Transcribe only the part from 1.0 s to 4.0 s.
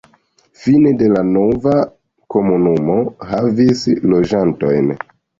de la nova komunumo havis